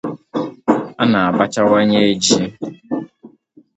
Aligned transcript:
a 1.01 1.03
na-abachawanye 1.11 2.01
ji 2.23 2.39